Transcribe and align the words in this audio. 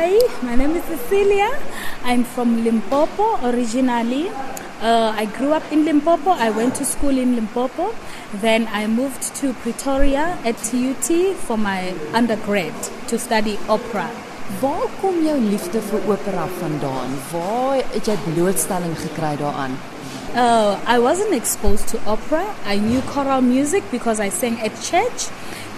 Hi, 0.00 0.16
my 0.40 0.54
name 0.54 0.76
is 0.76 0.84
Cecilia. 0.84 1.50
I'm 2.04 2.24
from 2.24 2.64
Limpopo 2.64 3.38
originally. 3.46 4.30
Uh, 4.80 5.12
I 5.14 5.26
grew 5.26 5.52
up 5.52 5.70
in 5.70 5.84
Limpopo. 5.84 6.30
I 6.30 6.48
went 6.48 6.74
to 6.76 6.86
school 6.86 7.18
in 7.18 7.34
Limpopo. 7.36 7.94
Then 8.32 8.66
I 8.72 8.86
moved 8.86 9.34
to 9.40 9.52
Pretoria 9.52 10.38
at 10.42 10.56
TUT 10.56 11.36
for 11.36 11.58
my 11.58 11.92
undergrad 12.14 12.72
to 13.08 13.18
study 13.18 13.58
opera. 13.68 14.08
Waar 14.62 14.88
kom 15.02 15.20
jou 15.26 15.36
liefde 15.36 15.84
vir 15.90 16.08
opera 16.08 16.48
vandaan? 16.62 17.12
Waar 17.34 17.84
het 17.92 18.08
jy 18.08 18.16
blootstelling 18.30 18.96
gekry 19.04 19.36
daaraan? 19.36 19.76
Uh, 20.34 20.80
I 20.86 20.98
wasn't 20.98 21.34
exposed 21.34 21.88
to 21.88 22.00
opera. 22.06 22.46
I 22.64 22.78
knew 22.78 23.02
choral 23.12 23.42
music 23.42 23.84
because 23.90 24.18
I 24.18 24.30
sang 24.30 24.62
at 24.64 24.72
church 24.80 25.28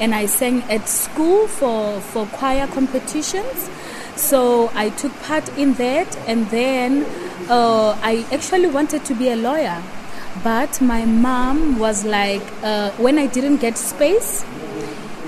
and 0.00 0.14
I 0.14 0.27
sang 0.27 0.62
at 0.70 0.89
school 0.89 1.48
for, 1.48 1.98
for 2.00 2.27
choir 2.39 2.68
competitions. 2.68 3.68
So 4.16 4.70
I 4.74 4.90
took 4.90 5.12
part 5.22 5.48
in 5.56 5.75
that, 5.75 6.16
and 6.26 6.48
then 6.50 7.04
uh, 7.48 7.98
I 8.03 8.26
actually 8.32 8.68
wanted 8.68 9.04
to 9.07 9.14
be 9.14 9.29
a 9.30 9.36
lawyer. 9.36 9.82
But 10.43 10.80
my 10.80 11.04
mom 11.04 11.79
was 11.79 12.04
like, 12.04 12.43
uh, 12.62 12.90
when 12.93 13.18
I 13.18 13.26
didn't 13.26 13.58
get 13.58 13.76
space, 13.76 14.44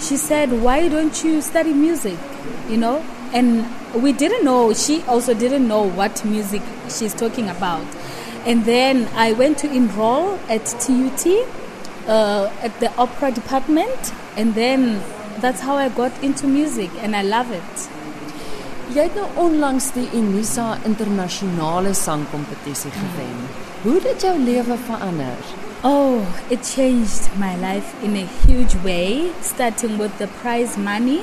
she 0.01 0.17
said, 0.17 0.53
Why 0.63 0.89
don't 0.89 1.23
you 1.23 1.41
study 1.43 1.73
music? 1.73 2.19
You 2.69 2.79
know? 2.79 3.05
And 3.33 3.67
we 3.95 4.13
didn't 4.13 4.45
know, 4.45 4.73
she 4.73 5.03
also 5.03 5.35
didn't 5.35 5.67
know 5.67 5.83
what 5.83 6.25
music 6.25 6.63
she's 6.89 7.13
talking 7.13 7.49
about. 7.49 7.85
And 8.47 8.65
then 8.65 9.09
I 9.15 9.33
went 9.33 9.59
to 9.59 9.73
enroll 9.73 10.39
at 10.49 10.67
TUT 10.67 11.27
uh, 12.07 12.53
at 12.63 12.79
the 12.81 12.95
opera 12.97 13.33
department, 13.33 14.13
and 14.37 14.55
then 14.55 15.03
that's 15.41 15.61
how 15.61 15.77
I 15.77 15.89
got 15.89 16.13
into 16.23 16.47
music, 16.47 16.91
and 16.99 17.17
I 17.17 17.23
love 17.23 17.51
it. 17.51 17.89
Jy 18.93 19.07
het 19.07 19.15
nou 19.17 19.27
onlangs 19.41 19.87
die 19.95 20.05
Unisa 20.13 20.75
internasionale 20.85 21.95
sangkompetisie 21.97 22.91
gewen. 22.93 23.39
Hoe 23.83 23.95
het 23.95 24.03
dit 24.03 24.27
jou 24.27 24.35
lewe 24.39 24.77
verander? 24.85 25.47
Oh, 25.83 26.21
it 26.51 26.69
changed 26.69 27.31
my 27.41 27.55
life 27.57 27.97
in 28.05 28.17
a 28.17 28.27
huge 28.45 28.77
way, 28.85 29.33
starting 29.41 29.97
with 29.97 30.13
the 30.19 30.29
prize 30.43 30.77
money. 30.77 31.23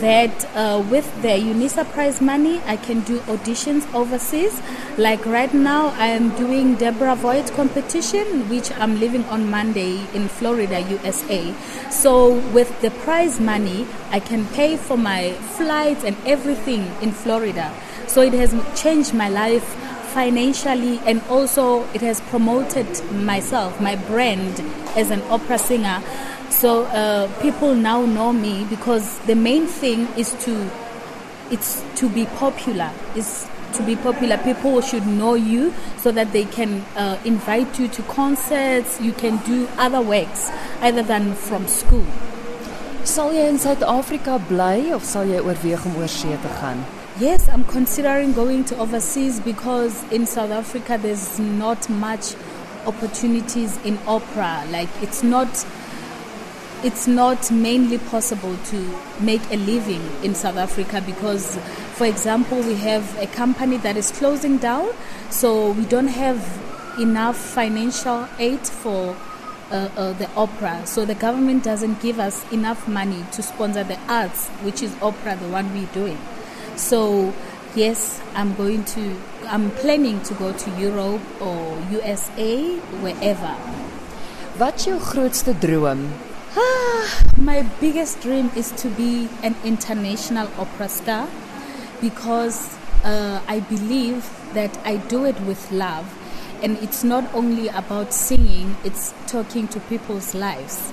That 0.00 0.44
uh, 0.54 0.84
with 0.90 1.06
the 1.22 1.28
UNISA 1.28 1.90
prize 1.92 2.20
money, 2.20 2.60
I 2.66 2.76
can 2.76 3.00
do 3.00 3.20
auditions 3.20 3.92
overseas. 3.94 4.60
Like 4.98 5.24
right 5.26 5.52
now, 5.52 5.88
I 5.96 6.06
am 6.06 6.30
doing 6.36 6.74
Deborah 6.74 7.16
Voigt 7.16 7.52
competition, 7.52 8.48
which 8.48 8.72
I'm 8.72 9.00
leaving 9.00 9.24
on 9.26 9.50
Monday 9.50 10.06
in 10.14 10.28
Florida, 10.28 10.80
USA. 10.80 11.54
So 11.90 12.34
with 12.50 12.80
the 12.80 12.90
prize 12.90 13.40
money, 13.40 13.86
I 14.10 14.20
can 14.20 14.46
pay 14.48 14.76
for 14.76 14.96
my 14.96 15.32
flights 15.56 16.04
and 16.04 16.16
everything 16.26 16.90
in 17.00 17.12
Florida. 17.12 17.74
So 18.06 18.20
it 18.20 18.32
has 18.34 18.54
changed 18.80 19.14
my 19.14 19.28
life 19.28 19.64
financially 20.14 21.00
and 21.04 21.20
also 21.28 21.82
it 21.92 22.00
has 22.00 22.20
promoted 22.20 22.86
myself, 23.12 23.80
my 23.80 23.96
brand 23.96 24.60
as 24.96 25.10
an 25.10 25.20
opera 25.22 25.58
singer. 25.58 26.00
So 26.50 26.84
uh, 26.84 27.28
people 27.40 27.74
now 27.74 28.04
know 28.06 28.32
me 28.32 28.64
because 28.70 29.18
the 29.20 29.34
main 29.34 29.66
thing 29.66 30.08
is 30.16 30.32
to 30.44 30.70
it's 31.50 31.82
to 31.96 32.08
be 32.08 32.26
popular. 32.26 32.90
Is 33.14 33.46
to 33.74 33.82
be 33.82 33.96
popular. 33.96 34.38
People 34.38 34.80
should 34.80 35.06
know 35.06 35.34
you 35.34 35.74
so 35.98 36.12
that 36.12 36.32
they 36.32 36.44
can 36.44 36.84
uh, 36.96 37.18
invite 37.24 37.78
you 37.78 37.88
to 37.88 38.02
concerts. 38.02 39.00
You 39.00 39.12
can 39.12 39.38
do 39.38 39.68
other 39.76 40.00
works 40.00 40.50
other 40.80 41.02
than 41.02 41.34
from 41.34 41.66
school. 41.66 42.06
Sal 43.04 43.34
jy 43.36 43.48
in 43.50 43.58
Suid-Afrika 43.60 44.38
bly 44.48 44.90
of 44.96 45.04
sal 45.04 45.26
jy 45.28 45.40
oorweeg 45.44 45.82
om 45.86 45.96
oor 46.00 46.08
see 46.08 46.36
te 46.40 46.52
gaan? 46.60 46.78
Yes, 47.20 47.48
I'm 47.48 47.64
considering 47.64 48.32
going 48.32 48.64
to 48.70 48.78
overseas 48.78 49.40
because 49.40 50.02
in 50.10 50.24
South 50.26 50.50
Africa 50.50 50.98
there's 51.00 51.38
not 51.38 51.88
much 51.90 52.34
opportunities 52.86 53.76
in 53.84 53.98
opera. 54.06 54.64
Like 54.70 54.88
it's 55.02 55.22
not 55.22 55.66
it's 56.84 57.06
not 57.06 57.50
mainly 57.50 57.98
possible 57.98 58.56
to 58.66 59.00
make 59.20 59.42
a 59.50 59.56
living 59.56 60.02
in 60.22 60.34
South 60.34 60.56
Africa 60.56 61.02
because 61.04 61.56
for 61.94 62.06
example 62.06 62.60
we 62.60 62.74
have 62.74 63.18
a 63.18 63.26
company 63.26 63.76
that 63.78 63.96
is 63.96 64.12
closing 64.12 64.58
down 64.58 64.88
so 65.30 65.72
we 65.72 65.84
don't 65.86 66.08
have 66.08 66.38
enough 67.00 67.36
financial 67.36 68.28
aid 68.38 68.60
for 68.60 69.16
uh, 69.70 69.88
uh, 69.96 70.12
the 70.12 70.30
opera 70.36 70.86
so 70.86 71.04
the 71.04 71.14
government 71.14 71.64
doesn't 71.64 72.00
give 72.00 72.20
us 72.20 72.44
enough 72.52 72.86
money 72.86 73.24
to 73.32 73.42
sponsor 73.42 73.82
the 73.82 73.98
arts 74.08 74.48
which 74.62 74.82
is 74.82 74.94
opera 75.02 75.34
the 75.36 75.48
one 75.48 75.72
we're 75.72 75.86
doing 75.94 76.18
so, 76.76 77.32
yes, 77.76 78.20
I'm 78.34 78.54
going 78.56 78.84
to, 78.84 79.16
I'm 79.46 79.70
planning 79.70 80.20
to 80.22 80.34
go 80.34 80.52
to 80.52 80.70
Europe 80.80 81.22
or 81.40 81.78
USA, 81.90 82.76
wherever. 83.00 83.54
Wat's 84.58 84.84
jou 84.84 84.98
grootste 84.98 85.54
droom? 85.54 86.12
My 87.36 87.68
biggest 87.80 88.20
dream 88.20 88.52
is 88.54 88.70
to 88.72 88.88
be 88.88 89.28
an 89.42 89.56
international 89.64 90.48
opera 90.56 90.88
star 90.88 91.28
because 92.00 92.76
uh, 93.02 93.42
I 93.48 93.58
believe 93.58 94.30
that 94.54 94.78
I 94.84 94.98
do 94.98 95.24
it 95.24 95.40
with 95.40 95.72
love. 95.72 96.06
And 96.62 96.78
it's 96.78 97.02
not 97.02 97.24
only 97.34 97.66
about 97.68 98.14
singing, 98.14 98.76
it's 98.84 99.12
talking 99.26 99.66
to 99.68 99.80
people's 99.80 100.32
lives. 100.32 100.92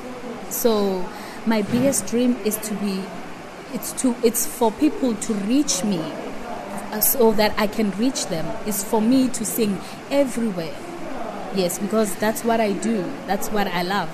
So, 0.50 1.08
my 1.46 1.62
biggest 1.62 2.08
dream 2.08 2.38
is 2.44 2.58
to 2.58 2.74
be 2.76 3.04
it's 3.72 3.94
to 4.02 4.16
it's 4.24 4.46
for 4.46 4.72
people 4.72 5.14
to 5.16 5.34
reach 5.34 5.84
me 5.84 6.02
uh, 6.92 7.00
so 7.02 7.32
that 7.34 7.54
I 7.58 7.68
can 7.68 7.92
reach 7.92 8.26
them. 8.26 8.48
It's 8.66 8.84
for 8.84 9.00
me 9.00 9.30
to 9.30 9.46
sing 9.46 9.80
everywhere. 10.10 10.76
Yes, 11.54 11.78
because 11.78 12.16
that's 12.16 12.44
what 12.44 12.60
I 12.60 12.74
do. 12.74 13.06
That's 13.28 13.50
what 13.50 13.68
I 13.68 13.84
love. 13.84 14.10